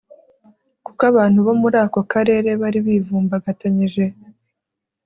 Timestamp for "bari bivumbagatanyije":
2.61-4.05